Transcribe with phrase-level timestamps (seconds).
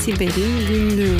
[0.00, 1.16] Siber'in Günlüğü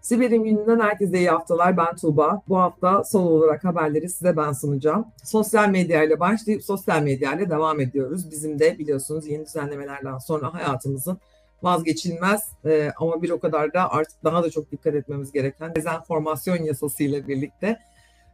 [0.00, 1.76] Siber'in gününden herkese iyi haftalar.
[1.76, 2.42] Ben Tuğba.
[2.48, 5.06] Bu hafta son olarak haberleri size ben sunacağım.
[5.24, 8.30] Sosyal medya ile başlayıp sosyal medya ile devam ediyoruz.
[8.30, 11.18] Bizim de biliyorsunuz yeni düzenlemelerden sonra hayatımızın
[11.62, 16.56] vazgeçilmez e, ama bir o kadar da artık daha da çok dikkat etmemiz gereken dezenformasyon
[16.56, 17.78] yasası ile birlikte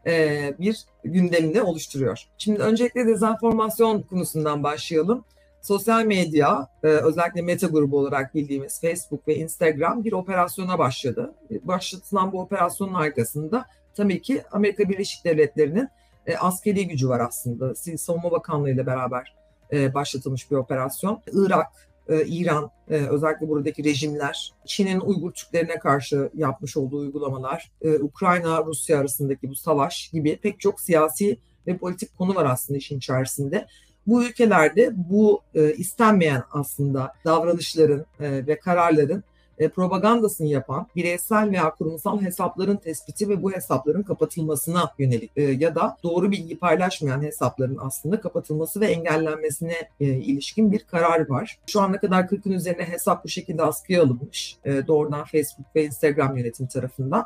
[0.06, 2.25] e, bir gündemini oluşturuyor.
[2.38, 5.25] Şimdi öncelikle dezenformasyon konusundan başlayalım.
[5.62, 11.34] Sosyal medya, e, özellikle meta grubu olarak bildiğimiz Facebook ve Instagram bir operasyona başladı.
[11.62, 15.89] Başlatılan bu operasyonun arkasında tabii ki Amerika Birleşik Devletleri'nin
[16.27, 17.75] e, askeri gücü var aslında.
[17.75, 19.34] Savunma Bakanlığı ile beraber
[19.73, 21.21] e, başlatılmış bir operasyon.
[21.33, 21.89] Irak,
[22.27, 29.55] İran, özellikle buradaki rejimler, Çin'in Uygur Türklerine karşı yapmış olduğu uygulamalar, Ukrayna, Rusya arasındaki bu
[29.55, 33.67] savaş gibi pek çok siyasi ve politik konu var aslında işin içerisinde
[34.09, 39.25] bu ülkelerde bu e, istenmeyen aslında davranışların e, ve kararların
[39.59, 45.75] e, propagandasını yapan bireysel veya kurumsal hesapların tespiti ve bu hesapların kapatılmasına yönelik e, ya
[45.75, 51.59] da doğru bilgi paylaşmayan hesapların aslında kapatılması ve engellenmesine e, ilişkin bir karar var.
[51.67, 56.37] Şu ana kadar 40'ın üzerine hesap bu şekilde askıya alınmış e, doğrudan Facebook ve Instagram
[56.37, 57.25] yönetim tarafından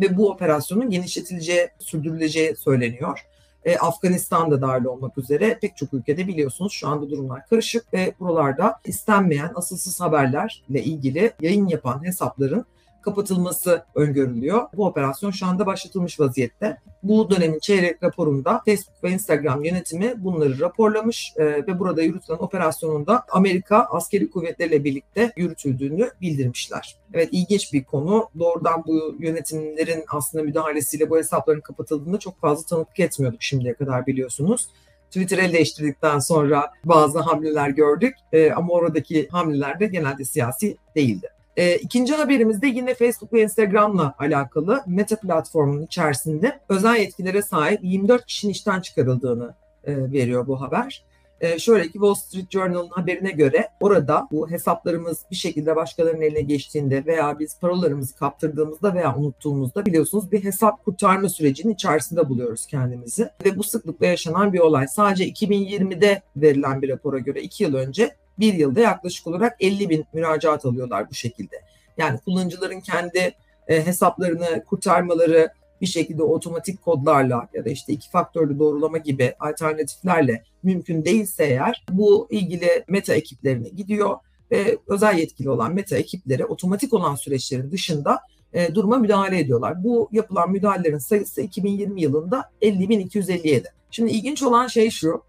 [0.00, 3.26] ve bu operasyonun genişletileceği, sürdürüleceği söyleniyor
[3.64, 8.80] e, Afganistan'da dahil olmak üzere pek çok ülkede biliyorsunuz şu anda durumlar karışık ve buralarda
[8.84, 12.66] istenmeyen asılsız haberlerle ilgili yayın yapan hesapların
[13.02, 14.62] kapatılması öngörülüyor.
[14.76, 16.78] Bu operasyon şu anda başlatılmış vaziyette.
[17.02, 23.24] Bu dönemin çeyrek raporunda Facebook ve Instagram yönetimi bunları raporlamış e, ve burada yürütülen operasyonunda
[23.30, 26.96] Amerika askeri kuvvetleriyle birlikte yürütüldüğünü bildirmişler.
[27.14, 28.28] Evet ilginç bir konu.
[28.38, 34.68] Doğrudan bu yönetimlerin aslında müdahalesiyle bu hesapların kapatıldığında çok fazla tanıklık etmiyorduk şimdiye kadar biliyorsunuz.
[35.12, 41.28] Twitter ele değiştirdikten sonra bazı hamleler gördük e, ama oradaki hamleler de genelde siyasi değildi.
[41.56, 47.80] E, ikinci haberimiz de yine Facebook ve Instagram'la alakalı Meta platformunun içerisinde özel yetkilere sahip
[47.82, 49.54] 24 kişinin işten çıkarıldığını
[49.84, 51.04] e, veriyor bu haber.
[51.40, 56.40] E, şöyle ki Wall Street Journal'ın haberine göre orada bu hesaplarımız bir şekilde başkalarının eline
[56.40, 63.30] geçtiğinde veya biz parolarımızı kaptırdığımızda veya unuttuğumuzda biliyorsunuz bir hesap kurtarma sürecinin içerisinde buluyoruz kendimizi.
[63.44, 64.88] Ve bu sıklıkla yaşanan bir olay.
[64.88, 70.04] Sadece 2020'de verilen bir rapora göre 2 yıl önce bir yılda yaklaşık olarak 50 bin
[70.12, 71.56] müracaat alıyorlar bu şekilde.
[71.98, 73.34] Yani kullanıcıların kendi
[73.68, 80.42] e, hesaplarını kurtarmaları bir şekilde otomatik kodlarla ya da işte iki faktörlü doğrulama gibi alternatiflerle
[80.62, 84.16] mümkün değilse eğer bu ilgili meta ekiplerine gidiyor
[84.50, 88.20] ve özel yetkili olan meta ekipleri otomatik olan süreçlerin dışında
[88.52, 89.84] e, duruma müdahale ediyorlar.
[89.84, 93.64] Bu yapılan müdahalelerin sayısı 2020 yılında 50.257.
[93.90, 95.22] Şimdi ilginç olan şey şu,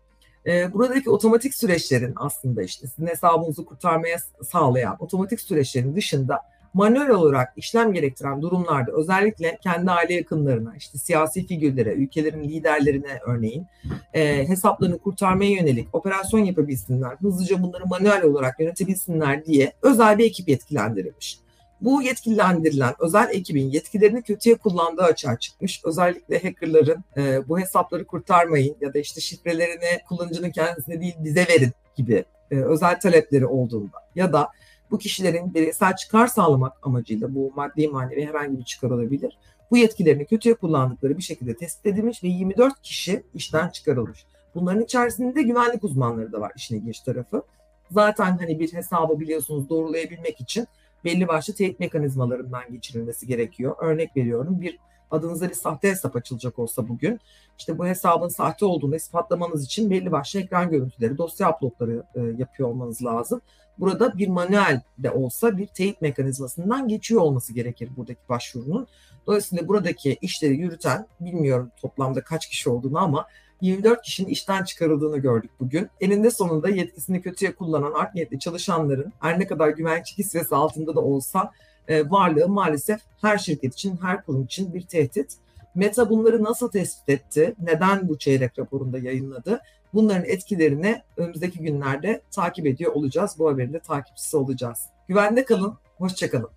[0.47, 4.17] e, buradaki otomatik süreçlerin aslında işte sizin hesabınızı kurtarmaya
[4.51, 6.41] sağlayan otomatik süreçlerin dışında
[6.73, 13.65] manuel olarak işlem gerektiren durumlarda özellikle kendi aile yakınlarına, işte siyasi figürlere, ülkelerin liderlerine örneğin
[14.13, 20.49] e, hesaplarını kurtarmaya yönelik operasyon yapabilsinler, hızlıca bunları manuel olarak yönetebilsinler diye özel bir ekip
[20.49, 21.39] yetkilendirilmiş.
[21.83, 25.81] Bu yetkilendirilen özel ekibin yetkilerini kötüye kullandığı açığa çıkmış.
[25.85, 31.71] Özellikle hackerların e, bu hesapları kurtarmayın ya da işte şifrelerini kullanıcının kendisine değil bize verin
[31.95, 34.49] gibi e, özel talepleri olduğunda ya da
[34.91, 39.37] bu kişilerin bireysel çıkar sağlamak amacıyla bu maddi manevi herhangi bir çıkar olabilir.
[39.71, 44.25] Bu yetkilerini kötüye kullandıkları bir şekilde tespit edilmiş ve 24 kişi işten çıkarılmış.
[44.55, 47.43] Bunların içerisinde güvenlik uzmanları da var işin ilginç tarafı.
[47.91, 50.67] Zaten hani bir hesabı biliyorsunuz doğrulayabilmek için
[51.05, 53.75] belli başlı teyit mekanizmalarından geçirilmesi gerekiyor.
[53.81, 54.79] Örnek veriyorum bir
[55.11, 57.19] adınıza bir sahte hesap açılacak olsa bugün
[57.57, 62.69] işte bu hesabın sahte olduğunu ispatlamanız için belli başlı ekran görüntüleri, dosya uploadları e, yapıyor
[62.69, 63.41] olmanız lazım.
[63.79, 68.87] Burada bir manuel de olsa bir teyit mekanizmasından geçiyor olması gerekir buradaki başvurunun.
[69.27, 73.27] Dolayısıyla buradaki işleri yürüten bilmiyorum toplamda kaç kişi olduğunu ama
[73.63, 75.89] 24 kişinin işten çıkarıldığını gördük bugün.
[76.01, 80.99] Elinde sonunda yetkisini kötüye kullanan art niyetli çalışanların her ne kadar güvenlik kisvesi altında da
[80.99, 81.51] olsa
[81.87, 85.33] e, varlığı maalesef her şirket için, her kurum için bir tehdit.
[85.75, 87.55] Meta bunları nasıl tespit etti?
[87.63, 89.61] Neden bu çeyrek raporunda yayınladı?
[89.93, 93.35] Bunların etkilerini önümüzdeki günlerde takip ediyor olacağız.
[93.39, 94.79] Bu haberin de takipçisi olacağız.
[95.07, 96.49] Güvende kalın, hoşçakalın.